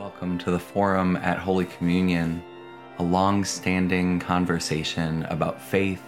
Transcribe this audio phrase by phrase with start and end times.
[0.00, 2.42] Welcome to the forum at Holy Communion,
[2.98, 6.02] a long standing conversation about faith,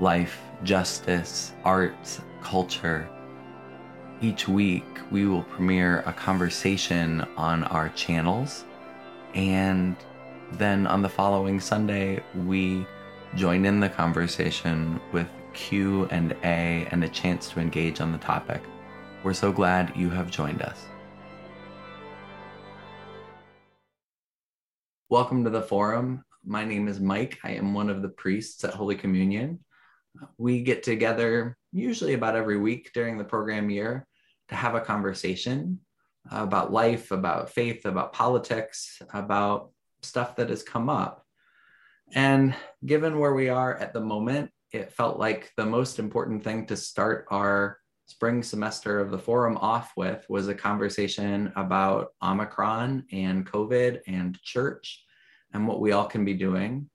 [0.00, 3.06] life, justice, arts, culture.
[4.22, 8.64] Each week, we will premiere a conversation on our channels,
[9.34, 9.94] and
[10.52, 12.86] then on the following Sunday, we
[13.36, 18.16] join in the conversation with Q and A and a chance to engage on the
[18.16, 18.62] topic.
[19.22, 20.86] We're so glad you have joined us.
[25.14, 26.24] Welcome to the forum.
[26.44, 27.38] My name is Mike.
[27.44, 29.60] I am one of the priests at Holy Communion.
[30.38, 34.08] We get together usually about every week during the program year
[34.48, 35.78] to have a conversation
[36.32, 39.70] about life, about faith, about politics, about
[40.02, 41.24] stuff that has come up.
[42.12, 42.52] And
[42.84, 46.76] given where we are at the moment, it felt like the most important thing to
[46.76, 53.46] start our spring semester of the forum off with was a conversation about Omicron and
[53.46, 55.03] COVID and church
[55.54, 56.90] and what we all can be doing.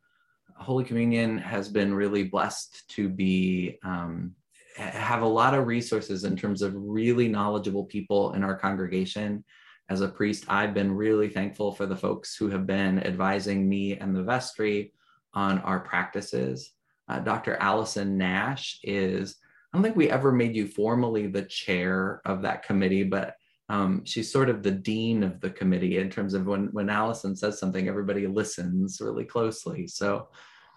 [0.55, 4.35] Holy Communion has been really blessed to be um,
[4.75, 9.43] have a lot of resources in terms of really knowledgeable people in our congregation.
[9.89, 13.97] As a priest, I've been really thankful for the folks who have been advising me
[13.97, 14.93] and the vestry
[15.33, 16.71] on our practices.
[17.07, 17.55] Uh, Dr.
[17.55, 19.37] Allison Nash is,
[19.73, 23.33] I don't think we ever made you formally the chair of that committee, but
[23.69, 27.35] um, she's sort of the dean of the committee in terms of when when Allison
[27.35, 29.87] says something, everybody listens really closely.
[29.87, 30.29] So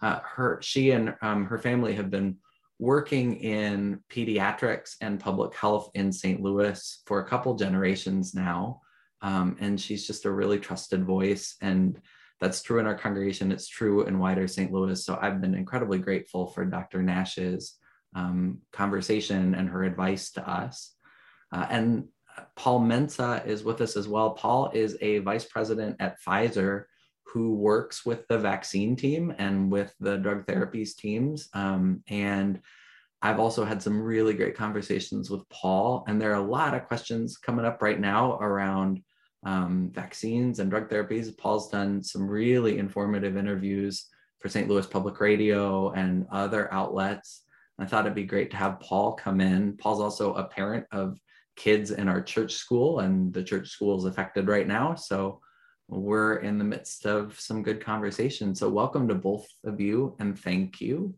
[0.02, 2.36] uh, her she and um, her family have been
[2.78, 6.42] working in pediatrics and public health in St.
[6.42, 8.80] Louis for a couple generations now,
[9.22, 12.00] um, and she's just a really trusted voice and.
[12.40, 13.52] That's true in our congregation.
[13.52, 14.72] It's true in wider St.
[14.72, 15.04] Louis.
[15.04, 17.00] So I've been incredibly grateful for Dr.
[17.00, 17.78] Nash's
[18.16, 20.92] um, conversation and her advice to us.
[21.52, 22.08] Uh, and
[22.56, 24.30] Paul Mensa is with us as well.
[24.30, 26.84] Paul is a vice president at Pfizer
[27.24, 31.48] who works with the vaccine team and with the drug therapies teams.
[31.54, 32.60] Um, and
[33.22, 36.86] I've also had some really great conversations with Paul, and there are a lot of
[36.86, 39.00] questions coming up right now around
[39.44, 41.36] um, vaccines and drug therapies.
[41.36, 44.06] Paul's done some really informative interviews
[44.40, 44.68] for St.
[44.68, 47.42] Louis Public Radio and other outlets.
[47.78, 49.76] I thought it'd be great to have Paul come in.
[49.76, 51.18] Paul's also a parent of
[51.56, 54.94] kids in our church school, and the church school is affected right now.
[54.94, 55.40] So
[55.88, 58.54] we're in the midst of some good conversation.
[58.54, 61.14] So welcome to both of you, and thank you.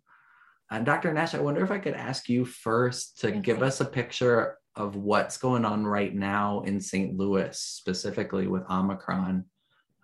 [0.71, 1.13] Uh, Dr.
[1.13, 4.97] Nash, I wonder if I could ask you first to give us a picture of
[4.97, 7.17] what's going on right now in St.
[7.17, 9.45] Louis, specifically with Omicron.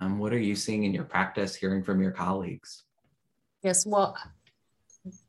[0.01, 2.85] Um, what are you seeing in your practice, hearing from your colleagues?
[3.63, 4.17] Yes, well,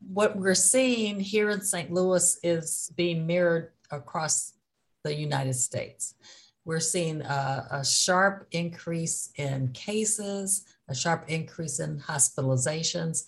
[0.06, 1.92] what we're seeing here in St.
[1.92, 4.54] Louis is being mirrored across
[5.04, 6.14] the United States.
[6.64, 13.24] We're seeing a, a sharp increase in cases, a sharp increase in hospitalizations,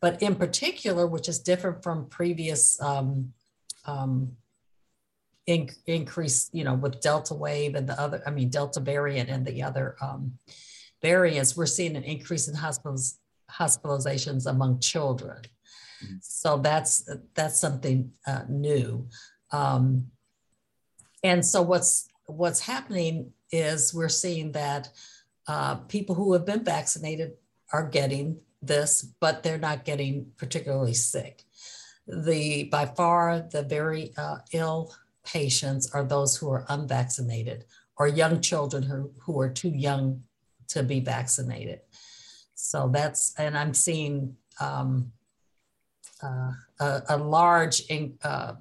[0.00, 3.32] but in particular, which is different from previous um,
[3.84, 4.32] um,
[5.46, 9.46] in, increase, you know, with Delta wave and the other, I mean, Delta variant and
[9.46, 10.32] the other um,
[11.00, 13.18] variants, we're seeing an increase in hospitals,
[13.50, 15.42] hospitalizations among children.
[16.04, 16.16] Mm-hmm.
[16.20, 19.08] So that's that's something uh, new.
[19.52, 20.08] Um,
[21.22, 24.90] and so what's what's happening is we're seeing that
[25.46, 27.32] uh, people who have been vaccinated
[27.72, 31.44] are getting this, but they're not getting particularly sick.
[32.06, 37.64] The by far the very uh, ill patients are those who are unvaccinated
[37.96, 40.22] or young children who, who are too young
[40.68, 41.80] to be vaccinated.
[42.54, 45.12] So that's and I'm seeing um,
[46.22, 48.54] uh, a, a, large in, uh,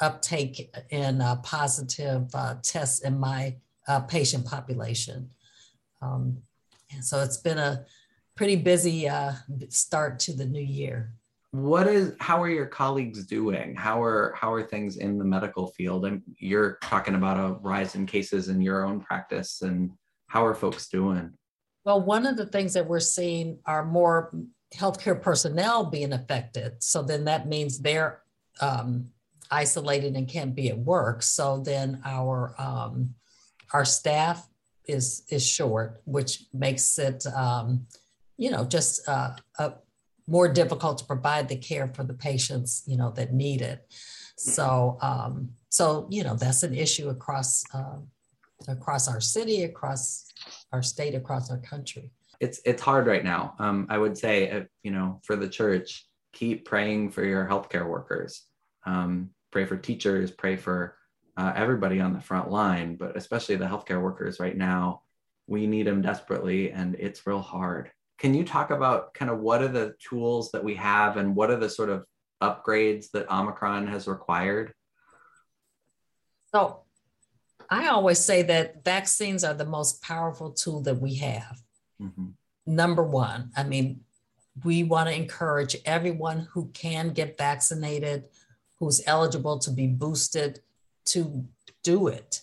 [0.00, 3.56] uptake in uh, positive uh, tests in my
[3.88, 5.30] uh, patient population.
[6.02, 6.38] Um,
[6.92, 7.84] and so it's been a
[8.36, 9.32] pretty busy uh,
[9.68, 11.12] start to the new year.
[11.52, 13.74] What is how are your colleagues doing?
[13.74, 16.04] How are how are things in the medical field?
[16.04, 19.90] And you're talking about a rise in cases in your own practice, and
[20.26, 21.32] how are folks doing?
[21.84, 24.34] Well, one of the things that we're seeing are more
[24.74, 26.82] healthcare personnel being affected.
[26.82, 28.22] So then that means they're
[28.60, 29.08] um,
[29.50, 31.22] isolated and can't be at work.
[31.22, 33.14] So then our um,
[33.72, 34.48] our staff
[34.84, 37.86] is is short, which makes it um,
[38.36, 39.30] you know just uh,
[40.26, 43.86] more difficult to provide the care for the patients you know that need it.
[44.36, 47.98] So um, so you know that's an issue across uh,
[48.68, 50.32] across our city, across
[50.72, 52.10] our state, across our country.
[52.40, 53.54] It's it's hard right now.
[53.58, 57.88] Um, I would say uh, you know for the church, keep praying for your healthcare
[57.88, 58.42] workers.
[58.84, 60.98] Um, pray for teachers, pray for
[61.38, 65.00] uh, everybody on the front line, but especially the healthcare workers right now.
[65.46, 67.90] we need them desperately and it's real hard.
[68.18, 71.50] Can you talk about kind of what are the tools that we have and what
[71.50, 72.04] are the sort of
[72.42, 74.74] upgrades that Omicron has required?
[76.52, 76.82] So
[77.70, 81.62] I always say that vaccines are the most powerful tool that we have.
[82.02, 82.26] Mm-hmm.
[82.66, 84.00] Number one, I mean,
[84.64, 88.24] we want to encourage everyone who can get vaccinated,
[88.78, 90.60] who's eligible to be boosted,
[91.06, 91.44] to
[91.82, 92.42] do it.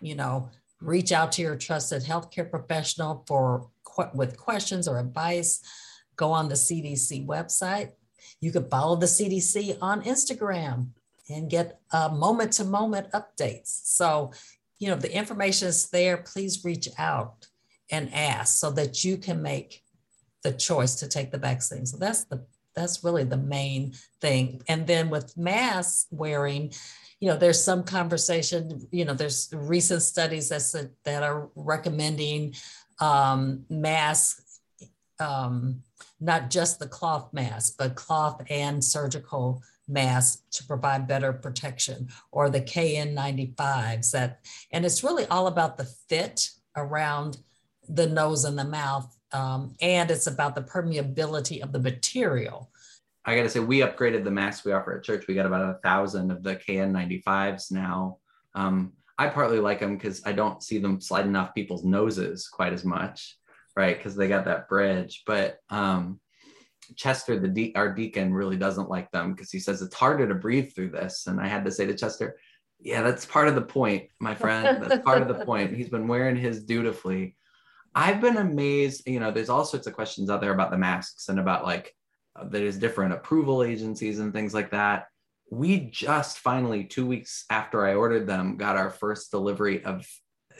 [0.00, 3.68] You know, reach out to your trusted healthcare professional for
[4.14, 5.60] with questions or advice.
[6.16, 7.92] Go on the CDC website.
[8.40, 10.88] You can follow the CDC on Instagram
[11.28, 13.68] and get moment to moment updates.
[13.84, 14.32] So,
[14.78, 16.18] you know, the information is there.
[16.18, 17.46] Please reach out
[17.90, 19.82] and ask so that you can make
[20.42, 21.86] the choice to take the vaccine.
[21.86, 24.62] So that's the that's really the main thing.
[24.68, 26.72] And then with mask wearing,
[27.20, 32.54] you know, there's some conversation, you know, there's recent studies that, that are recommending
[33.00, 34.60] um, masks,
[35.20, 35.82] um,
[36.20, 42.48] not just the cloth mask, but cloth and surgical masks to provide better protection or
[42.48, 44.40] the KN95s that,
[44.70, 47.38] and it's really all about the fit around
[47.88, 52.70] the nose and the mouth um, and it's about the permeability of the material.
[53.24, 55.26] I got to say, we upgraded the masks we offer at church.
[55.28, 58.18] We got about a thousand of the KN95s now.
[58.54, 62.72] Um, I partly like them because I don't see them sliding off people's noses quite
[62.72, 63.36] as much,
[63.76, 63.96] right?
[63.96, 65.22] Because they got that bridge.
[65.26, 66.20] But um,
[66.96, 70.34] Chester, the de- our deacon, really doesn't like them because he says it's harder to
[70.34, 71.26] breathe through this.
[71.28, 72.36] And I had to say to Chester,
[72.80, 74.82] "Yeah, that's part of the point, my friend.
[74.82, 75.76] That's part of the point.
[75.76, 77.36] He's been wearing his dutifully."
[77.94, 79.06] I've been amazed.
[79.06, 81.94] You know, there's all sorts of questions out there about the masks and about like
[82.36, 85.06] uh, there's different approval agencies and things like that.
[85.50, 90.06] We just finally, two weeks after I ordered them, got our first delivery of.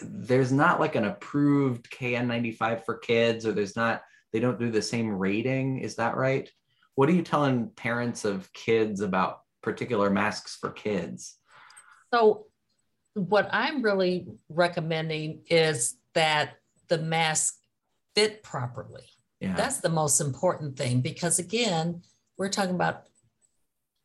[0.01, 4.03] There's not like an approved KN95 for kids, or there's not.
[4.33, 5.79] They don't do the same rating.
[5.79, 6.51] Is that right?
[6.95, 11.37] What are you telling parents of kids about particular masks for kids?
[12.13, 12.47] So,
[13.15, 16.57] what I'm really recommending is that
[16.89, 17.57] the mask
[18.15, 19.09] fit properly.
[19.41, 19.55] Yeah.
[19.57, 22.03] That's the most important thing because again,
[22.39, 23.05] we're talking about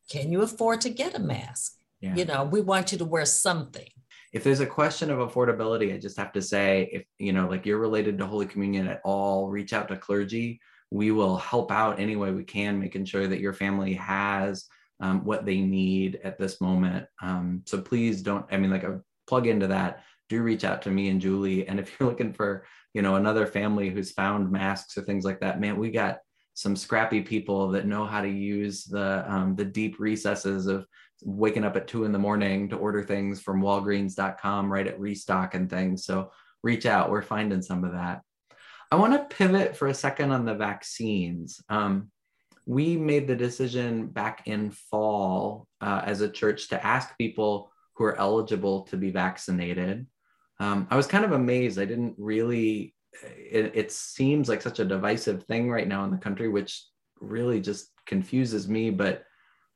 [0.09, 1.73] can you afford to get a mask?
[1.99, 2.15] Yeah.
[2.15, 3.87] You know, we want you to wear something.
[4.33, 7.65] If there's a question of affordability, I just have to say if you know, like
[7.65, 10.59] you're related to Holy Communion at all, reach out to clergy.
[10.91, 14.65] We will help out any way we can, making sure that your family has
[14.99, 17.05] um, what they need at this moment.
[17.21, 20.91] Um, so please don't, I mean, like a plug into that do reach out to
[20.91, 21.67] me and Julie.
[21.67, 25.39] And if you're looking for, you know, another family who's found masks or things like
[25.41, 26.19] that, man, we got
[26.53, 30.87] some scrappy people that know how to use the um, the deep recesses of
[31.23, 35.53] waking up at two in the morning to order things from Walgreens.com right at restock
[35.53, 36.05] and things.
[36.05, 36.31] So
[36.63, 37.11] reach out.
[37.11, 38.21] We're finding some of that.
[38.91, 41.61] I want to pivot for a second on the vaccines.
[41.69, 42.11] Um,
[42.65, 48.03] we made the decision back in fall uh, as a church to ask people who
[48.05, 50.05] are eligible to be vaccinated
[50.59, 51.79] um, I was kind of amazed.
[51.79, 56.17] I didn't really, it, it, seems like such a divisive thing right now in the
[56.17, 56.83] country, which
[57.19, 58.89] really just confuses me.
[58.89, 59.23] But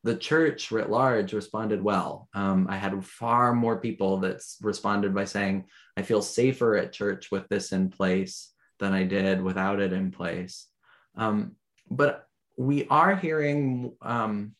[0.04, 2.28] the church writ large responded well.
[2.34, 7.30] Um, I had far more people that responded by saying, I feel safer at church
[7.32, 10.68] with this in place than I did without it in place.
[11.16, 11.56] Um,
[11.90, 12.26] but
[12.58, 14.56] we are hearing um,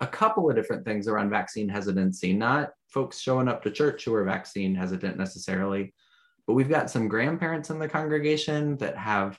[0.00, 4.14] a couple of different things around vaccine hesitancy, not folks showing up to church who
[4.14, 5.94] are vaccine hesitant necessarily,
[6.46, 9.38] but we've got some grandparents in the congregation that have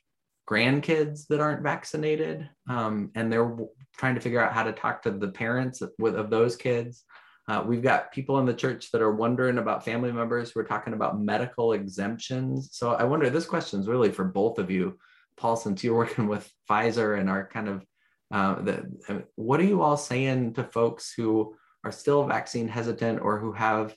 [0.50, 3.58] grandkids that aren't vaccinated, um, and they're
[3.98, 7.04] trying to figure out how to talk to the parents with, of those kids.
[7.50, 10.66] Uh, we've got people in the church that are wondering about family members who are
[10.66, 12.70] talking about medical exemptions.
[12.74, 14.98] So I wonder, this question is really for both of you.
[15.38, 17.86] Paul, since you're working with Pfizer and are kind of
[18.32, 21.56] uh, the, what are you all saying to folks who
[21.88, 23.96] are still vaccine hesitant or who have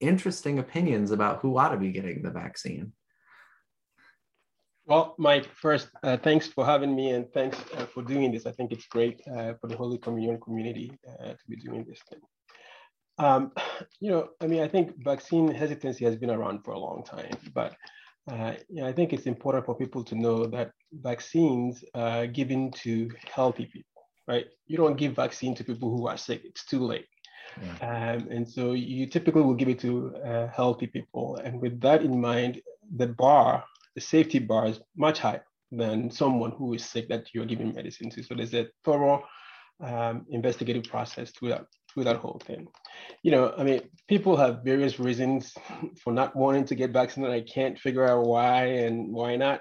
[0.00, 2.92] interesting opinions about who ought to be getting the vaccine?
[4.86, 8.44] Well, Mike, first, uh, thanks for having me and thanks uh, for doing this.
[8.44, 12.00] I think it's great uh, for the Holy Communion community uh, to be doing this
[12.10, 12.20] thing.
[13.18, 13.52] Um,
[14.00, 17.36] you know, I mean, I think vaccine hesitancy has been around for a long time,
[17.54, 17.74] but
[18.30, 22.70] uh, you know, I think it's important for people to know that vaccines are given
[22.82, 24.46] to healthy people, right?
[24.66, 27.06] You don't give vaccine to people who are sick; it's too late.
[27.80, 31.36] Um, and so you typically will give it to uh, healthy people.
[31.36, 32.60] And with that in mind,
[32.96, 37.46] the bar, the safety bar is much higher than someone who is sick that you're
[37.46, 38.22] giving medicine to.
[38.22, 39.24] So there's a thorough
[39.80, 41.66] um, investigative process that.
[41.92, 42.68] through that whole thing.
[43.22, 45.54] You know, I mean, people have various reasons
[46.02, 47.34] for not wanting to get vaccinated.
[47.34, 49.60] I can't figure out why and why not.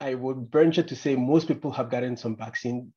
[0.00, 2.92] I would venture to say most people have gotten some vaccine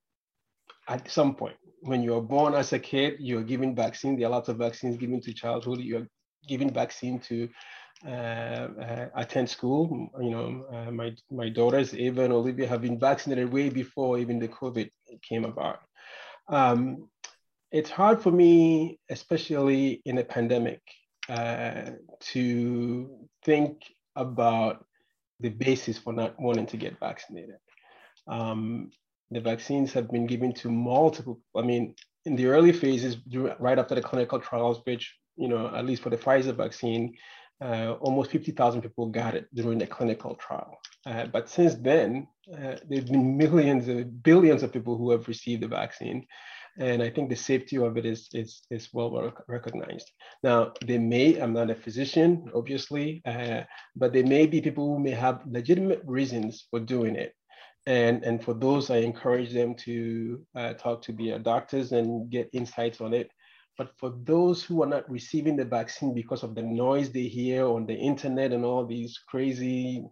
[0.87, 1.55] at some point.
[1.81, 4.17] When you're born as a kid, you're given vaccine.
[4.17, 5.79] There are lots of vaccines given to childhood.
[5.79, 6.07] You're
[6.47, 7.49] given vaccine to
[8.05, 10.09] uh, uh, attend school.
[10.21, 14.39] You know, uh, my my daughters, Ava and Olivia, have been vaccinated way before even
[14.39, 14.89] the COVID
[15.27, 15.79] came about.
[16.47, 17.09] Um,
[17.71, 20.81] it's hard for me, especially in a pandemic,
[21.27, 23.09] uh, to
[23.43, 23.81] think
[24.15, 24.85] about
[25.39, 27.57] the basis for not wanting to get vaccinated.
[28.27, 28.91] Um,
[29.31, 33.17] the vaccines have been given to multiple, I mean, in the early phases,
[33.59, 37.15] right after the clinical trials, which, you know, at least for the Pfizer vaccine,
[37.61, 40.77] uh, almost 50,000 people got it during the clinical trial.
[41.05, 45.27] Uh, but since then, uh, there have been millions, of, billions of people who have
[45.27, 46.25] received the vaccine.
[46.79, 50.11] And I think the safety of it is, is, is well recognized.
[50.43, 53.61] Now, there may, I'm not a physician, obviously, uh,
[53.95, 57.33] but there may be people who may have legitimate reasons for doing it.
[57.87, 62.49] And, and for those, I encourage them to uh, talk to their doctors and get
[62.51, 63.31] insights on it.
[63.77, 67.65] But for those who are not receiving the vaccine because of the noise they hear
[67.65, 70.05] on the internet and all these crazy,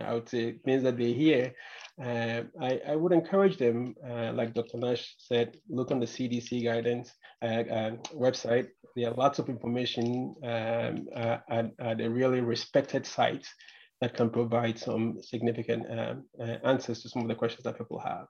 [0.00, 1.52] I would say, things that they hear,
[2.00, 4.76] uh, I, I, would encourage them, uh, like Dr.
[4.76, 7.10] Nash said, look on the CDC guidance
[7.42, 8.68] uh, uh, website.
[8.94, 13.46] There are lots of information um, uh, at, at, a really respected site
[14.00, 17.98] that can provide some significant um, uh, answers to some of the questions that people
[17.98, 18.26] have.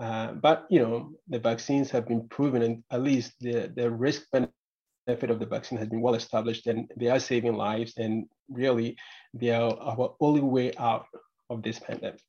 [0.00, 4.22] Uh, but you know, the vaccines have been proven, and at least the, the risk
[4.32, 7.94] benefit of the vaccine has been well established, and they are saving lives.
[7.98, 8.96] And really,
[9.34, 11.06] they are our only way out
[11.50, 12.20] of this pandemic.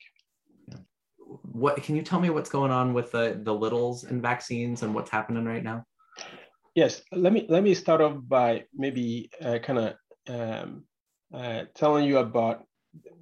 [1.44, 4.94] What can you tell me what's going on with the the littles and vaccines and
[4.94, 5.86] what's happening right now?
[6.76, 9.96] Yes, let me let me start off by maybe uh, kind of
[10.28, 10.84] um,
[11.34, 12.66] uh, telling you about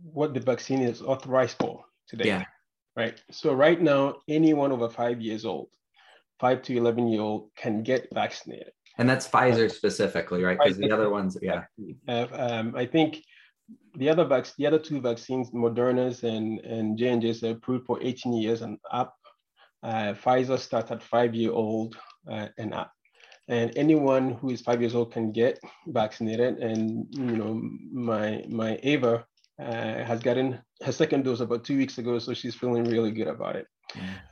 [0.03, 2.27] what the vaccine is authorized for today.
[2.27, 2.45] Yeah
[2.95, 3.21] right?
[3.31, 5.69] So right now, anyone over five years old,
[6.39, 8.71] five to 11 year old can get vaccinated.
[8.97, 10.57] And that's Pfizer specifically, right?
[10.61, 11.63] Because the other ones, yeah.
[12.07, 13.23] Uh, um, I think
[13.95, 17.85] the other vac- the other two vaccines, Moderna's and and J and J's, are approved
[17.85, 19.15] for 18 years and up.
[19.81, 21.95] Uh, Pfizer starts at five year old
[22.29, 22.91] uh, and up,
[23.47, 26.57] and anyone who is five years old can get vaccinated.
[26.57, 27.61] And you know,
[27.93, 29.25] my my Ava
[29.61, 33.27] uh, has gotten her second dose about two weeks ago, so she's feeling really good
[33.27, 33.67] about it.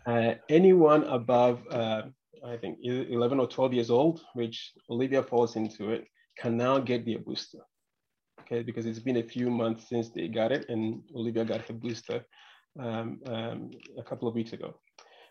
[0.06, 2.04] Uh, anyone above, uh,
[2.46, 6.06] I think, 11 or 12 years old, which Olivia falls into it,
[6.38, 7.60] can now get their booster.
[8.42, 11.74] Okay, because it's been a few months since they got it, and Olivia got her
[11.74, 12.26] booster
[12.80, 14.80] um, um, a couple of weeks ago.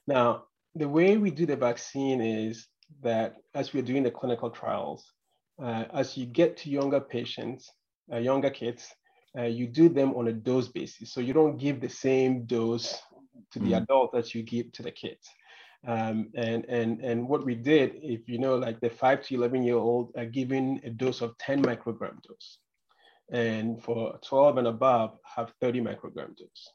[0.07, 2.69] Now, the way we do the vaccine is
[3.02, 5.12] that as we're doing the clinical trials,
[5.61, 7.69] uh, as you get to younger patients,
[8.12, 8.87] uh, younger kids,
[9.37, 11.12] uh, you do them on a dose basis.
[11.12, 13.00] So you don't give the same dose
[13.52, 13.82] to the mm.
[13.82, 15.28] adult that you give to the kids.
[15.87, 19.62] Um, and, and, and what we did, if you know, like the five to 11
[19.62, 22.58] year old are given a dose of 10 microgram dose.
[23.30, 26.73] And for 12 and above, have 30 microgram dose.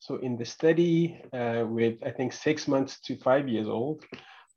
[0.00, 4.04] So in the study uh, with, I think, six months to five years old,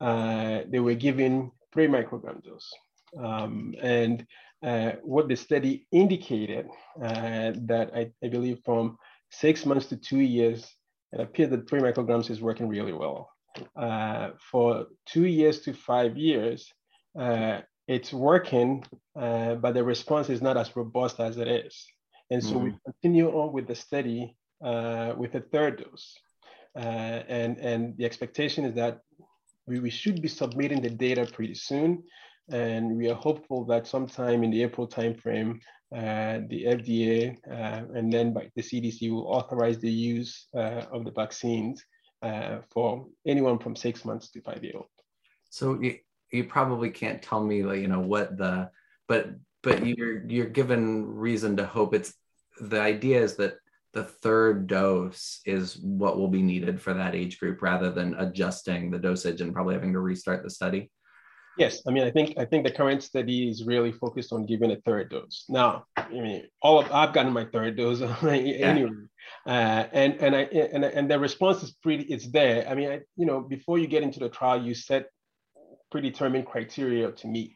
[0.02, 2.70] uh, they were given three microgram dose.
[3.18, 4.26] Um, and
[4.64, 6.68] uh, what the study indicated
[7.02, 8.98] uh, that I, I, believe from
[9.30, 10.68] six months to two years,
[11.12, 13.30] it appears that three micrograms is working really well.
[13.76, 16.72] Uh, for two years to five years,
[17.20, 18.84] uh, it's working,
[19.20, 21.86] uh, but the response is not as robust as it is.
[22.32, 22.64] And so mm-hmm.
[22.64, 26.14] we continue on with the study with a third dose.
[26.76, 29.02] and, and the expectation is that
[29.68, 32.04] we, we should be submitting the data pretty soon
[32.50, 35.60] and we are hopeful that sometime in the April timeframe,
[35.96, 41.06] uh, the FDA uh, and then by the CDC will authorize the use uh, of
[41.06, 41.84] the vaccines
[42.22, 44.88] uh, for anyone from six months to five years old.
[45.50, 45.98] So you,
[46.32, 48.70] you probably can't tell me, you know, what the,
[49.08, 49.30] but
[49.64, 52.14] but you're you're given reason to hope it's
[52.60, 53.56] the idea is that
[53.94, 58.92] the third dose is what will be needed for that age group rather than adjusting
[58.92, 60.92] the dosage and probably having to restart the study.
[61.58, 64.72] Yes, I mean, I think I think the current study is really focused on giving
[64.72, 65.46] a third dose.
[65.50, 68.92] Now, I mean, all of I've gotten my third dose anyway,
[69.46, 72.04] uh, and and I and and the response is pretty.
[72.04, 72.68] It's there.
[72.68, 75.08] I mean, I, you know, before you get into the trial, you set
[75.92, 77.54] predetermined criteria to meet,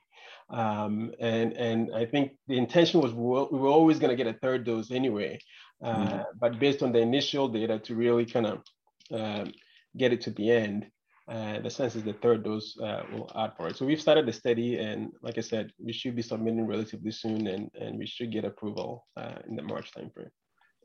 [0.49, 4.37] um, and and I think the intention was we were always going to get a
[4.39, 5.39] third dose anyway,
[5.83, 6.21] uh, mm-hmm.
[6.39, 8.63] but based on the initial data to really kind of
[9.11, 9.53] um,
[9.95, 10.87] get it to the end.
[11.31, 13.77] Uh, the sense is the third dose uh, will add for it.
[13.77, 17.47] So we've started the study, and like I said, we should be submitting relatively soon,
[17.47, 20.29] and, and we should get approval uh, in the March timeframe.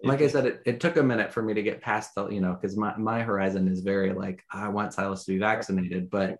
[0.05, 2.41] Like I said, it, it took a minute for me to get past the, you
[2.41, 6.11] know, because my, my horizon is very like, I want Silas to be vaccinated.
[6.11, 6.39] But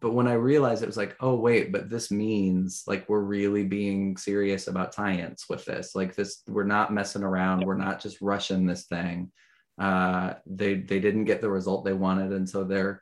[0.00, 3.64] but when I realized it was like, oh wait, but this means like we're really
[3.64, 5.94] being serious about science with this.
[5.94, 7.64] Like this, we're not messing around.
[7.64, 9.30] We're not just rushing this thing.
[9.80, 13.01] Uh, they they didn't get the result they wanted, and so they're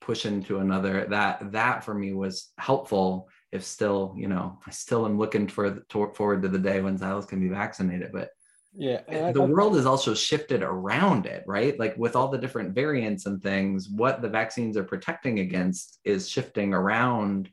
[0.00, 1.06] pushing into another.
[1.08, 3.28] That that for me was helpful.
[3.52, 6.80] If still, you know, I still am looking for the, to, forward to the day
[6.80, 8.12] when Silas can be vaccinated.
[8.12, 8.30] But
[8.72, 12.74] yeah eh, the world has also shifted around it right like with all the different
[12.74, 17.50] variants and things what the vaccines are protecting against is shifting around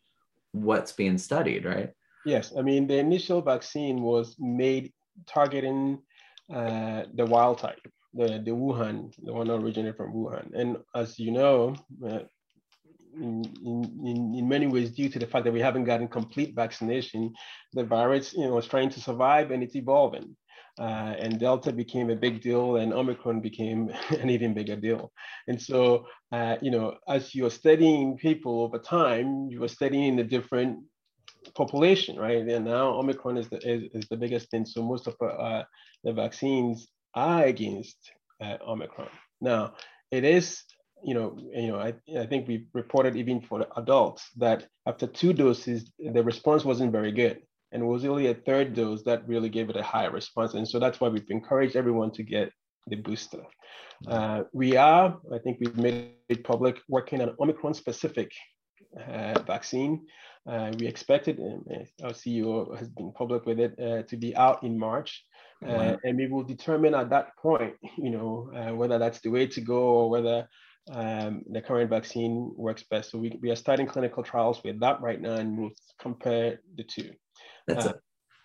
[0.51, 1.91] what's being studied right
[2.25, 4.93] yes i mean the initial vaccine was made
[5.25, 5.97] targeting
[6.53, 7.81] uh, the wild type
[8.13, 11.75] the, the wuhan the one originated from wuhan and as you know
[12.07, 12.19] uh,
[13.21, 13.43] in,
[14.05, 17.33] in, in many ways due to the fact that we haven't gotten complete vaccination
[17.73, 20.35] the virus you know is trying to survive and it's evolving
[20.79, 25.11] uh, and Delta became a big deal, and Omicron became an even bigger deal.
[25.47, 30.23] And so, uh, you know, as you're studying people over time, you are studying the
[30.23, 30.79] different
[31.55, 32.47] population, right?
[32.47, 34.65] And now Omicron is the is, is the biggest thing.
[34.65, 35.63] So most of uh,
[36.03, 37.97] the vaccines are against
[38.43, 39.09] uh, Omicron.
[39.41, 39.73] Now,
[40.11, 40.61] it is
[41.03, 45.33] you know, you know, I, I think we reported even for adults that after two
[45.33, 49.49] doses, the response wasn't very good and it was only a third dose that really
[49.49, 50.53] gave it a higher response.
[50.53, 52.51] And so that's why we've encouraged everyone to get
[52.87, 53.43] the booster.
[54.07, 58.31] Uh, we are, I think we've made it public, working on Omicron specific
[58.97, 60.05] uh, vaccine.
[60.49, 61.39] Uh, we expected,
[62.03, 65.25] our CEO has been public with it, uh, to be out in March.
[65.65, 65.97] Uh, wow.
[66.03, 69.59] And we will determine at that point, you know, uh, whether that's the way to
[69.59, 70.47] go or whether
[70.91, 73.11] um, the current vaccine works best.
[73.11, 76.83] So we, we are starting clinical trials with that right now and we'll compare the
[76.83, 77.11] two.
[77.67, 77.93] That's uh,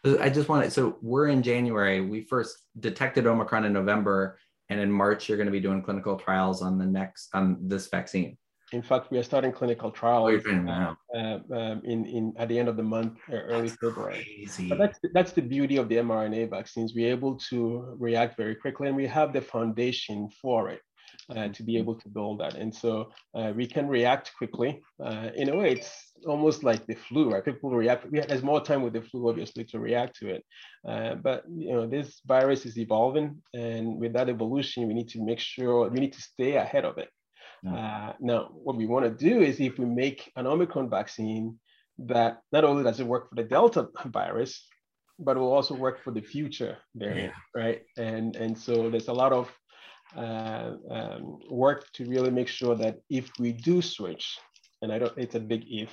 [0.05, 2.01] a, I just want to, so we're in January.
[2.01, 6.17] We first detected Omicron in November, and in March, you're going to be doing clinical
[6.17, 8.37] trials on the next, on this vaccine.
[8.73, 12.59] In fact, we are starting clinical trials oh, uh, uh, um, in, in at the
[12.59, 14.25] end of the month, uh, early that's February.
[14.25, 14.69] Crazy.
[14.69, 16.95] But that's that's the beauty of the mRNA vaccines.
[16.95, 20.81] We're able to react very quickly, and we have the foundation for it
[21.31, 22.55] uh, to be able to build that.
[22.55, 24.83] And so uh, we can react quickly.
[25.03, 27.45] Uh, in a way, it's almost like the flu, right?
[27.45, 28.11] People react.
[28.11, 30.45] We have, there's more time with the flu, obviously, to react to it.
[30.87, 35.23] Uh, but you know, this virus is evolving, and with that evolution, we need to
[35.23, 37.09] make sure we need to stay ahead of it.
[37.65, 41.59] Uh, now, what we want to do is if we make an Omicron vaccine
[41.99, 44.67] that not only does it work for the Delta virus,
[45.19, 47.63] but will also work for the future variant, yeah.
[47.63, 47.83] right?
[47.97, 49.49] And and so there's a lot of
[50.17, 54.39] uh, um, work to really make sure that if we do switch,
[54.81, 55.91] and I don't, it's a big if,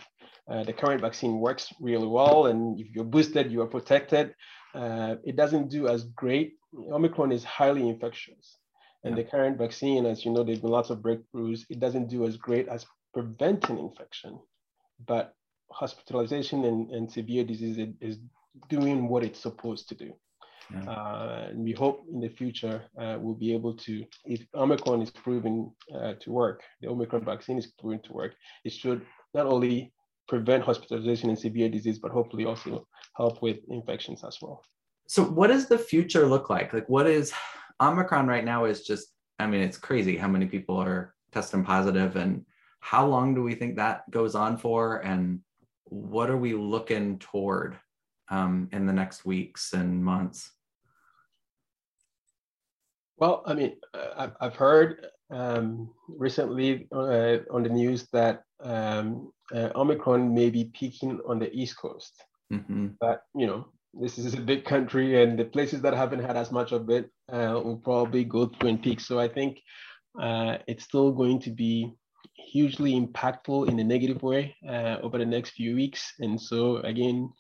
[0.49, 4.33] uh, the current vaccine works really well, and if you're boosted, you are protected.
[4.73, 6.53] Uh, it doesn't do as great.
[6.91, 8.57] Omicron is highly infectious,
[9.03, 9.23] and yeah.
[9.23, 11.61] the current vaccine, as you know, there's been lots of breakthroughs.
[11.69, 14.39] It doesn't do as great as preventing infection,
[15.05, 15.33] but
[15.71, 18.17] hospitalization and, and severe disease is
[18.69, 20.13] doing what it's supposed to do.
[20.73, 20.91] Yeah.
[20.91, 25.09] Uh, and we hope in the future uh, we'll be able to, if Omicron is
[25.09, 29.01] proven uh, to work, the Omicron vaccine is proven to work, it should
[29.33, 29.91] not only
[30.27, 34.63] prevent hospitalization and severe disease, but hopefully also help with infections as well.
[35.07, 36.71] So, what does the future look like?
[36.71, 37.33] Like, what is
[37.81, 38.65] Omicron right now?
[38.65, 39.07] Is just,
[39.39, 42.45] I mean, it's crazy how many people are testing positive, and
[42.79, 44.97] how long do we think that goes on for?
[44.97, 45.39] And
[45.85, 47.79] what are we looking toward
[48.29, 50.51] um, in the next weeks and months?
[53.19, 59.69] Well, I mean, uh, I've heard um, recently uh, on the news that um, uh,
[59.75, 62.13] Omicron may be peaking on the East Coast.
[62.51, 62.87] Mm-hmm.
[63.01, 66.51] But, you know, this is a big country and the places that haven't had as
[66.51, 69.01] much of it uh, will probably go through and peak.
[69.01, 69.59] So I think
[70.19, 71.91] uh, it's still going to be
[72.35, 76.13] hugely impactful in a negative way uh, over the next few weeks.
[76.19, 77.31] And so, again,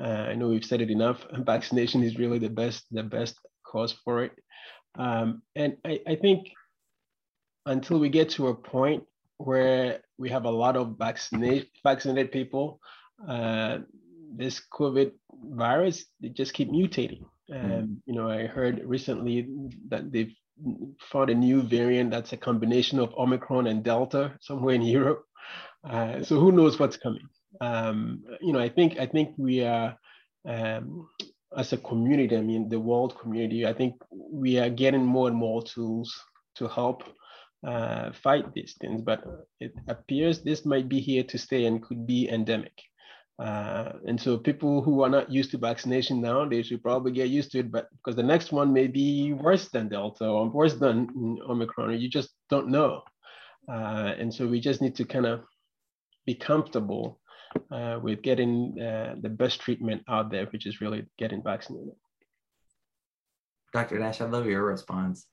[0.00, 1.24] I know we've said it enough.
[1.32, 4.32] Vaccination is really the best, the best cause for it.
[4.96, 6.50] Um, and I, I think
[7.66, 9.04] until we get to a point
[9.38, 12.80] where we have a lot of vaccinated vaccinated people,
[13.28, 13.78] uh,
[14.34, 17.24] this COVID virus they just keep mutating.
[17.50, 17.98] Mm.
[18.06, 19.46] you know, I heard recently
[19.88, 20.34] that they've
[21.00, 25.24] found a new variant that's a combination of Omicron and Delta somewhere in Europe.
[25.84, 27.28] Uh, so who knows what's coming?
[27.60, 29.98] Um, you know, I think I think we are
[30.46, 31.08] um,
[31.56, 35.36] as a community, I mean, the world community, I think we are getting more and
[35.36, 36.12] more tools
[36.56, 37.02] to help
[37.66, 39.22] uh, fight these things, but
[39.60, 42.72] it appears this might be here to stay and could be endemic.
[43.38, 47.28] Uh, and so people who are not used to vaccination now, they should probably get
[47.28, 50.74] used to it, but because the next one may be worse than Delta or worse
[50.74, 51.08] than
[51.48, 53.02] Omicron, or you just don't know.
[53.68, 55.40] Uh, and so we just need to kind of
[56.26, 57.20] be comfortable
[57.70, 61.94] uh, with getting uh, the best treatment out there, which is really getting vaccinated.
[63.72, 63.98] Dr.
[63.98, 65.26] Nash, I love your response.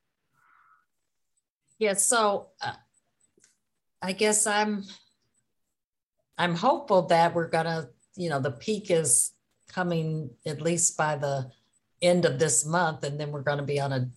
[1.77, 2.73] Yeah, so uh,
[4.01, 4.84] I guess I'm
[6.38, 9.32] I'm hopeful that we're gonna, you know, the peak is
[9.67, 11.51] coming at least by the
[12.01, 14.10] end of this month, and then we're gonna be on a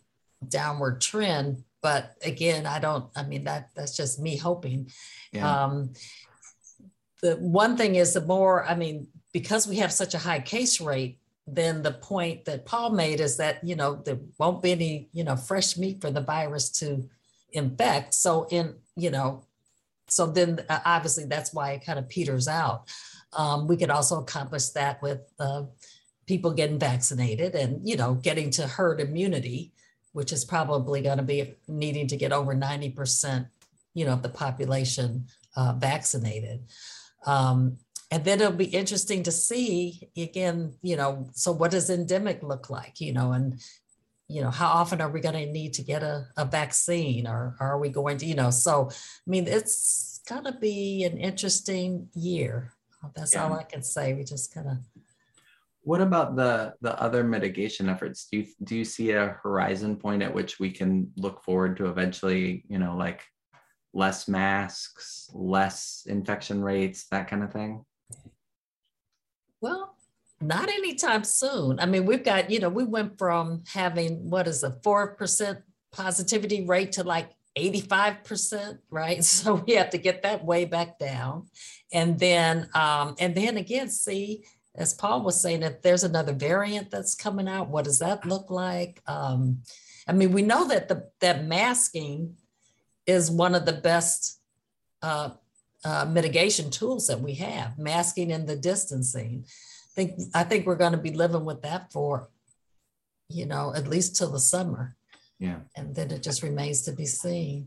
[0.49, 1.65] downward trend.
[1.83, 3.11] But again, I don't.
[3.17, 4.91] I mean, that that's just me hoping.
[5.33, 5.65] Yeah.
[5.65, 5.93] Um,
[7.23, 8.65] the one thing is the more.
[8.65, 12.91] I mean, because we have such a high case rate, then the point that Paul
[12.91, 16.21] made is that you know there won't be any you know fresh meat for the
[16.21, 17.09] virus to
[17.53, 18.15] infect.
[18.15, 19.45] So in you know,
[20.09, 22.89] so then uh, obviously that's why it kind of peters out.
[23.33, 25.63] Um, we could also accomplish that with uh,
[26.27, 29.73] people getting vaccinated and you know getting to herd immunity,
[30.13, 33.47] which is probably going to be needing to get over ninety percent,
[33.95, 36.65] you know, of the population uh, vaccinated.
[37.27, 37.79] Um,
[38.11, 42.69] and then it'll be interesting to see again you know so what does endemic look
[42.69, 43.59] like you know and
[44.29, 47.57] you know how often are we going to need to get a, a vaccine or,
[47.59, 51.19] or are we going to you know so i mean it's going to be an
[51.19, 52.73] interesting year.
[53.15, 53.45] That's yeah.
[53.45, 54.15] all i can say.
[54.15, 54.77] We just kind of
[55.83, 58.29] what about the the other mitigation efforts?
[58.31, 61.87] Do you do you see a horizon point at which we can look forward to
[61.87, 63.23] eventually you know like
[63.95, 67.85] less masks less infection rates that kind of thing
[69.63, 69.95] well,
[70.41, 71.79] not anytime soon.
[71.79, 76.67] I mean, we've got, you know, we went from having what is a 4% positivity
[76.67, 79.25] rate to like 85%, right?
[79.25, 81.47] So we have to get that way back down.
[81.93, 86.91] And then, um, and then again, see, as Paul was saying, if there's another variant
[86.91, 89.01] that's coming out, what does that look like?
[89.07, 89.63] Um,
[90.09, 92.37] I mean, we know that the that masking
[93.07, 94.41] is one of the best
[95.03, 95.31] uh,
[95.85, 99.45] uh, mitigation tools that we have, masking and the distancing.
[99.47, 102.29] I think I think we're going to be living with that for,
[103.29, 104.97] you know, at least till the summer.
[105.39, 105.59] Yeah.
[105.75, 107.67] And then it just remains to be seen.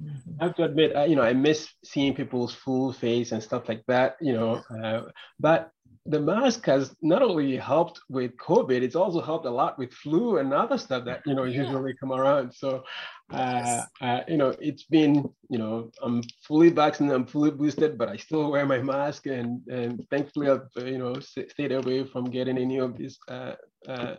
[0.00, 0.40] Mm-hmm.
[0.40, 3.68] I have to admit, uh, you know, I miss seeing people's full face and stuff
[3.68, 5.72] like that, you know, uh, but
[6.08, 10.38] the mask has not only helped with COVID, it's also helped a lot with flu
[10.38, 11.62] and other stuff that you know yeah.
[11.62, 12.52] usually come around.
[12.52, 12.84] So,
[13.32, 18.08] uh, uh, you know, it's been you know I'm fully vaccinated, I'm fully boosted, but
[18.08, 22.24] I still wear my mask, and and thankfully I've uh, you know stayed away from
[22.30, 23.54] getting any of this uh,
[23.88, 24.16] uh,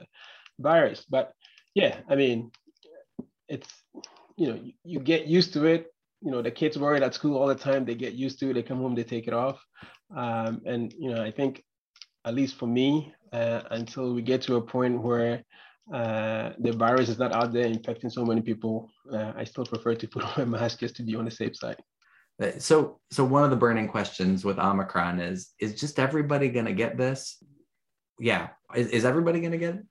[0.60, 1.06] virus.
[1.10, 1.32] But
[1.74, 2.52] yeah, I mean,
[3.48, 3.70] it's
[4.36, 5.88] you know you, you get used to it.
[6.22, 7.86] You know, the kids wear it at school all the time.
[7.86, 8.54] They get used to it.
[8.54, 9.64] They come home, they take it off.
[10.16, 11.64] Um, and you know, I think
[12.28, 15.44] at least for me, uh, until we get to a point where
[15.94, 19.96] uh, the virus is not out there infecting so many people, uh, I still prefer
[19.96, 21.78] to put on my mask just to be on the safe side.
[22.60, 26.74] So, so one of the burning questions with Omicron is: Is just everybody going to
[26.74, 27.42] get this?
[28.20, 29.86] Yeah, is, is everybody going to get it?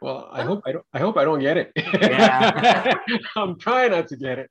[0.00, 0.84] Well, I hope I don't.
[0.92, 1.70] I hope I don't get it.
[1.76, 2.94] Yeah.
[3.36, 4.50] I'm trying not to get it.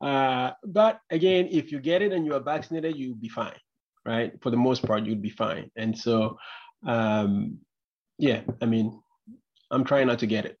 [0.00, 3.58] Uh, but again, if you get it and you are vaccinated, you'll be fine
[4.04, 4.32] right?
[4.42, 5.70] For the most part, you'd be fine.
[5.76, 6.38] And so,
[6.86, 7.58] um,
[8.18, 9.00] yeah, I mean,
[9.70, 10.58] I'm trying not to get it.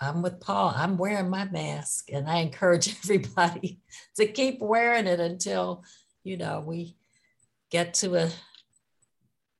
[0.00, 0.72] I'm with Paul.
[0.74, 3.80] I'm wearing my mask, and I encourage everybody
[4.16, 5.84] to keep wearing it until
[6.24, 6.96] you know we
[7.70, 8.30] get to a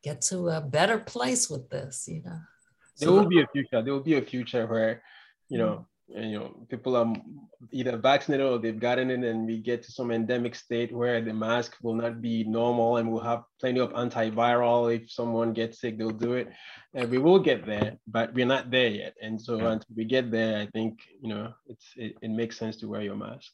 [0.03, 2.07] get to a better place with this.
[2.09, 2.39] You know,
[2.99, 3.83] there will be a future.
[3.83, 5.03] There will be a future where
[5.49, 7.13] you know and, you know people are
[7.73, 11.33] either vaccinated or they've gotten it and we get to some endemic state where the
[11.33, 14.95] mask will not be normal and we'll have plenty of antiviral.
[14.95, 16.49] If someone gets sick they'll do it.
[16.95, 19.15] And we will get there but we're not there yet.
[19.23, 22.77] And so until we get there i think you know it's it, it makes sense
[22.79, 23.51] to wear your mask.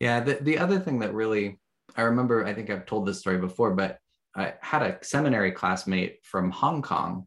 [0.00, 1.58] Yeah the, the other thing that really
[1.96, 3.98] i remember i think i've told this story before but
[4.36, 7.26] i had a seminary classmate from hong kong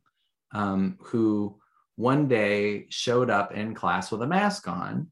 [0.53, 1.59] um, who
[1.97, 5.11] one day showed up in class with a mask on.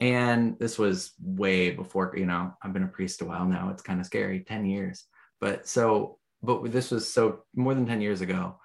[0.00, 3.68] And this was way before, you know, I've been a priest a while now.
[3.70, 5.04] It's kind of scary, 10 years.
[5.40, 8.58] But so, but this was so more than 10 years ago.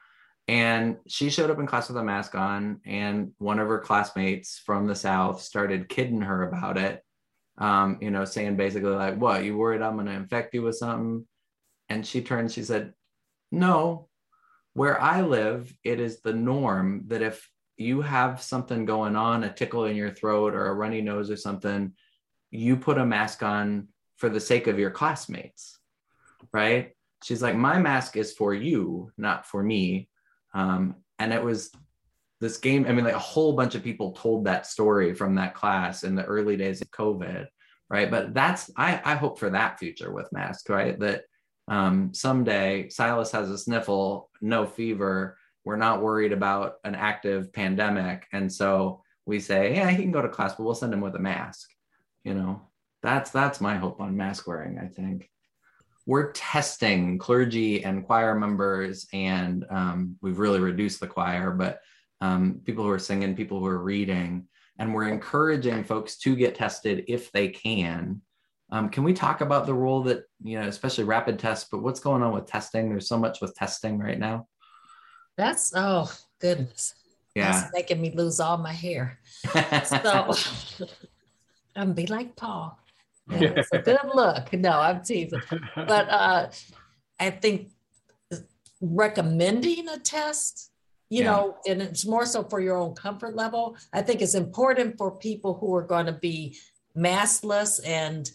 [0.48, 4.60] And she showed up in class with a mask on, and one of her classmates
[4.66, 7.04] from the South started kidding her about it.
[7.58, 10.78] Um, you know, saying basically, like, what, you worried I'm going to infect you with
[10.78, 11.28] something?
[11.90, 12.94] And she turned, she said,
[13.52, 14.09] No,
[14.74, 19.54] where I live, it is the norm that if you have something going on, a
[19.54, 21.94] tickle in your throat or a runny nose or something,
[22.52, 25.78] you put a mask on for the sake of your classmates,
[26.52, 26.92] right?
[27.24, 30.10] She's like, my mask is for you, not for me.
[30.54, 31.72] Um, and it was
[32.42, 32.86] this game.
[32.86, 36.16] I mean, like a whole bunch of people told that story from that class in
[36.16, 37.48] the early days of COVID,
[37.90, 38.10] right?
[38.10, 41.00] But that's, I, I hope for that future with masks, right?
[41.00, 41.24] That
[41.70, 45.38] um, someday Silas has a sniffle, no fever.
[45.64, 48.26] We're not worried about an active pandemic.
[48.34, 51.16] And so we say, yeah, he can go to class, but we'll send him with
[51.16, 51.70] a mask.
[52.24, 52.62] You know,
[53.04, 55.30] that's that's my hope on mask wearing, I think.
[56.06, 61.82] We're testing clergy and choir members, and um, we've really reduced the choir, but
[62.20, 64.48] um, people who are singing, people who are reading,
[64.80, 68.22] and we're encouraging folks to get tested if they can
[68.72, 72.00] um, can we talk about the role that, you know, especially rapid tests, but what's
[72.00, 72.90] going on with testing?
[72.90, 74.48] There's so much with testing right now.
[75.38, 76.94] That's, oh, goodness.
[77.36, 77.52] Yeah.
[77.52, 79.20] That's making me lose all my hair.
[79.86, 80.34] so
[81.76, 82.78] I'm be like Paul.
[83.30, 84.52] Yeah, it's a good look.
[84.54, 85.42] No, I'm teasing.
[85.76, 86.50] But uh,
[87.20, 87.70] I think
[88.82, 90.72] recommending a test,
[91.10, 91.32] you yeah.
[91.32, 93.78] know, and it's more so for your own comfort level.
[93.94, 96.58] I think it's important for people who are going to be
[96.98, 98.30] maskless and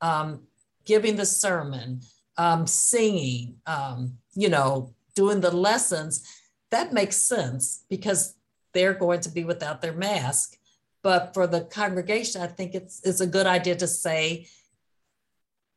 [0.00, 0.42] um,
[0.84, 2.00] giving the sermon,
[2.36, 6.26] um, singing, um, you know, doing the lessons,
[6.70, 8.36] that makes sense because
[8.72, 10.56] they're going to be without their mask.
[11.02, 14.46] But for the congregation, I think it's, it's a good idea to say,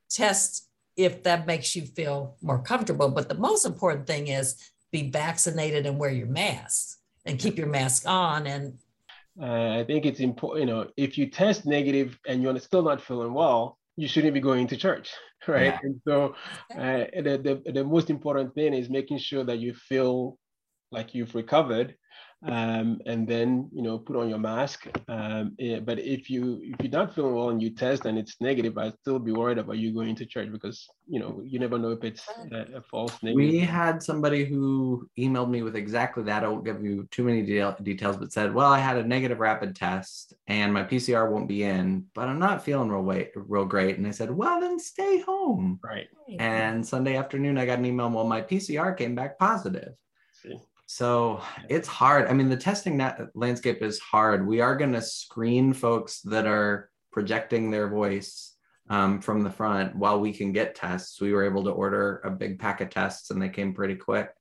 [0.10, 3.10] test if that makes you feel more comfortable.
[3.10, 7.68] But the most important thing is be vaccinated and wear your mask and keep your
[7.68, 8.46] mask on.
[8.46, 8.78] And
[9.42, 13.02] uh, I think it's important, you know, if you test negative and you're still not
[13.02, 15.12] feeling well, you shouldn't be going to church,
[15.48, 15.66] right?
[15.66, 15.80] Yeah.
[15.84, 16.36] And so
[16.76, 20.38] uh, the, the, the most important thing is making sure that you feel
[20.92, 21.96] like you've recovered
[22.44, 24.88] um, and then you know put on your mask.
[25.08, 28.42] Um, yeah, but if you if you're not feeling well and you test and it's
[28.42, 31.78] negative, I'd still be worried about you going to church because you know you never
[31.78, 33.36] know if it's a, a false negative.
[33.36, 36.44] We had somebody who emailed me with exactly that.
[36.44, 39.40] I won't give you too many de- details, but said, "Well, I had a negative
[39.40, 43.66] rapid test and my PCR won't be in, but I'm not feeling real way, real
[43.66, 46.08] great." And I said, "Well, then stay home." Right.
[46.40, 48.10] And Sunday afternoon, I got an email.
[48.10, 49.94] Well, my PCR came back positive.
[50.94, 52.28] So it's hard.
[52.28, 53.02] I mean, the testing
[53.34, 54.46] landscape is hard.
[54.46, 58.58] We are going to screen folks that are projecting their voice
[58.90, 61.22] um, from the front while we can get tests.
[61.22, 64.32] We were able to order a big pack of tests and they came pretty quick.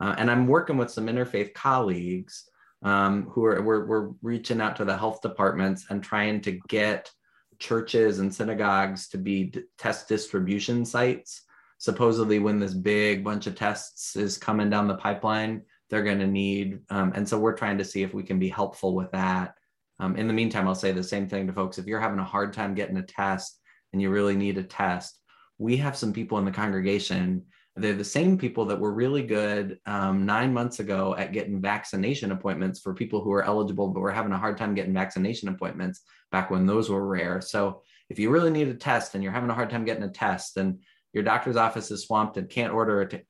[0.00, 2.48] Uh, and I'm working with some interfaith colleagues
[2.82, 7.10] um, who are we're, we're reaching out to the health departments and trying to get
[7.58, 11.42] churches and synagogues to be test distribution sites.
[11.76, 16.26] Supposedly, when this big bunch of tests is coming down the pipeline, they're going to
[16.26, 16.80] need.
[16.88, 19.54] Um, and so we're trying to see if we can be helpful with that.
[19.98, 21.78] Um, in the meantime, I'll say the same thing to folks.
[21.78, 23.60] If you're having a hard time getting a test
[23.92, 25.20] and you really need a test,
[25.58, 27.44] we have some people in the congregation.
[27.76, 32.32] They're the same people that were really good um, nine months ago at getting vaccination
[32.32, 36.00] appointments for people who are eligible, but were having a hard time getting vaccination appointments
[36.32, 37.40] back when those were rare.
[37.40, 40.10] So if you really need a test and you're having a hard time getting a
[40.10, 40.80] test and
[41.12, 43.26] your doctor's office is swamped and can't order it,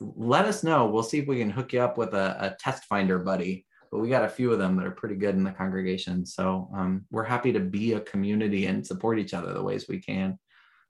[0.00, 0.86] let us know.
[0.86, 3.66] We'll see if we can hook you up with a, a test finder buddy.
[3.90, 6.24] But we got a few of them that are pretty good in the congregation.
[6.24, 9.98] So um, we're happy to be a community and support each other the ways we
[9.98, 10.38] can.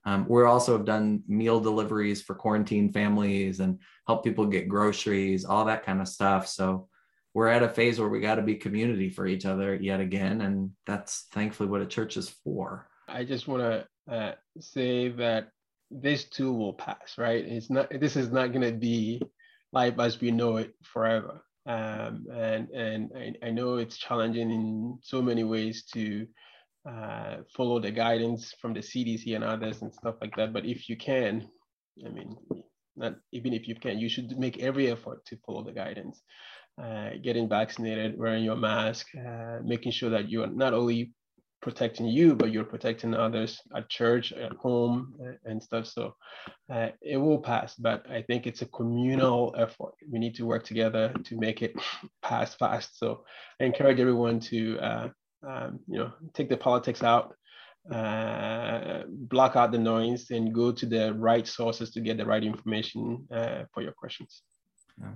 [0.05, 5.45] Um, we also have done meal deliveries for quarantine families and help people get groceries,
[5.45, 6.47] all that kind of stuff.
[6.47, 6.89] So
[7.33, 10.41] we're at a phase where we got to be community for each other yet again.
[10.41, 12.87] And that's thankfully what a church is for.
[13.07, 15.49] I just want to uh, say that
[15.91, 17.43] this too will pass, right?
[17.45, 17.89] It's not.
[17.99, 19.21] This is not going to be
[19.73, 21.43] life as we know it forever.
[21.65, 26.25] Um, and and I, I, know it's challenging in so many ways to
[26.89, 30.53] uh, follow the guidance from the CDC and others and stuff like that.
[30.53, 31.47] But if you can,
[32.03, 32.35] I mean,
[32.95, 36.21] not even if you can, you should make every effort to follow the guidance.
[36.81, 41.13] Uh, getting vaccinated, wearing your mask, uh, making sure that you are not only
[41.61, 45.85] protecting you, but you're protecting others at church, at home, and stuff.
[45.87, 46.15] So
[46.71, 49.93] uh, it will pass, but I think it's a communal effort.
[50.09, 51.75] We need to work together to make it
[52.21, 52.97] pass fast.
[52.97, 53.25] So
[53.59, 55.09] I encourage everyone to, uh,
[55.47, 57.35] um, you know, take the politics out,
[57.91, 62.43] uh, block out the noise, and go to the right sources to get the right
[62.43, 64.41] information uh, for your questions.
[64.99, 65.13] Yeah.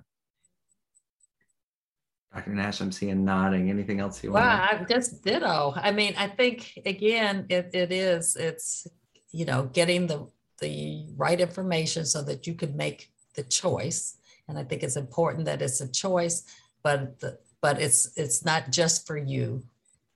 [2.36, 2.52] Dr.
[2.52, 3.69] Nash, I'm seeing nodding.
[3.69, 4.43] Anything else you want?
[4.43, 5.74] Well, I just ditto.
[5.78, 8.88] I mean, I think again, it, it is, it's,
[9.32, 10.28] you know, getting the,
[10.60, 14.17] the right information so that you can make the choice.
[14.50, 16.43] And I think it's important that it's a choice,
[16.84, 19.63] but the, but it's it's not just for you.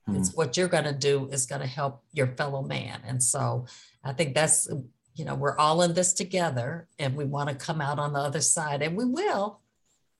[0.06, 0.18] Mm.
[0.18, 3.00] It's what you're going to do is going to help your fellow man.
[3.04, 3.66] And so
[4.04, 4.68] I think that's
[5.14, 8.20] you know we're all in this together and we want to come out on the
[8.20, 9.60] other side and we will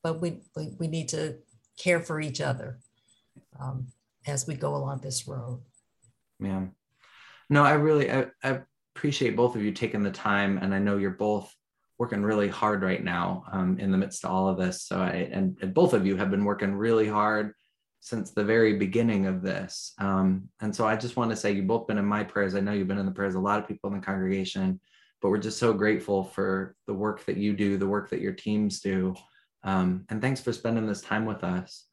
[0.03, 1.37] but we we, we need to
[1.83, 2.79] care for each other
[3.59, 3.87] um,
[4.27, 5.61] as we go along this road
[6.41, 6.67] yeah
[7.49, 8.61] no i really I, I,
[8.97, 11.55] appreciate both of you taking the time and i know you're both
[11.99, 15.29] working really hard right now um, in the midst of all of this so i
[15.33, 17.55] and, and both of you have been working really hard
[18.01, 19.93] since the very beginning of this.
[19.99, 22.55] Um, and so I just want to say you've both been in my prayers.
[22.55, 24.81] I know you've been in the prayers of a lot of people in the congregation,
[25.21, 28.33] but we're just so grateful for the work that you do, the work that your
[28.33, 29.15] teams do.
[29.63, 31.87] Um, and thanks for spending this time with us.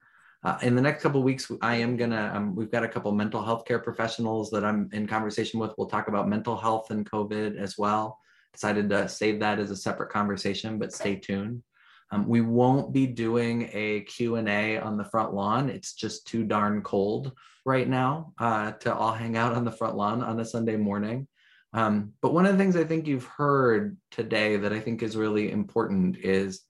[0.44, 2.32] Uh, in the next couple weeks, I am gonna.
[2.34, 5.74] Um, we've got a couple mental health care professionals that I'm in conversation with.
[5.78, 8.20] We'll talk about mental health and COVID as well.
[8.54, 11.64] Decided to save that as a separate conversation, but stay tuned.
[12.12, 15.70] Um, we won't be doing a Q&A on the front lawn.
[15.70, 17.34] It's just too darn cold
[17.66, 21.28] right now uh, to all hang out on the front lawn on a Sunday morning.
[21.74, 25.18] Um, but one of the things I think you've heard today that I think is
[25.18, 26.62] really important is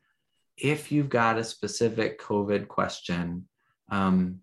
[0.58, 3.48] if you've got a specific COVID question,
[3.92, 4.40] um,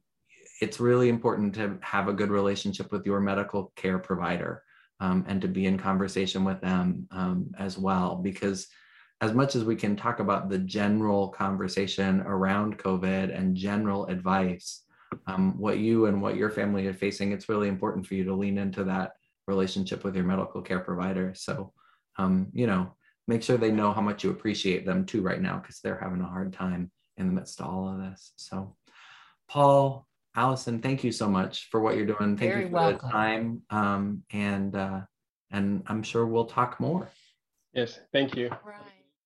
[0.60, 4.62] it's really important to have a good relationship with your medical care provider
[5.00, 8.68] um, and to be in conversation with them um, as well, because
[9.20, 14.82] as much as we can talk about the general conversation around COVID and general advice,
[15.26, 18.34] um, what you and what your family are facing, it's really important for you to
[18.34, 19.12] lean into that
[19.46, 21.32] relationship with your medical care provider.
[21.34, 21.72] So,
[22.18, 22.94] um, you know,
[23.26, 26.20] make sure they know how much you appreciate them too right now because they're having
[26.20, 28.32] a hard time in the midst of all of this.
[28.36, 28.76] So,
[29.48, 30.06] Paul,
[30.36, 32.36] Allison, thank you so much for what you're doing.
[32.36, 33.08] Thank Very you for welcome.
[33.08, 35.00] the time, um, and uh,
[35.50, 37.08] and I'm sure we'll talk more.
[37.72, 38.50] Yes, thank you.
[38.64, 38.93] Right.